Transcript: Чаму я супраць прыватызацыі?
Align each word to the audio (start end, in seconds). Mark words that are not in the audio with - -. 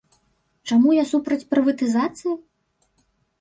Чаму 0.71 0.95
я 0.95 1.03
супраць 1.11 1.47
прыватызацыі? 1.51 2.33